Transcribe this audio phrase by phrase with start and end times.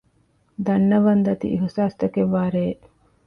[0.65, 2.85] ދަންނަވަން ދަތި އިހުސާސްތަކެއް ވާ ރެއެއް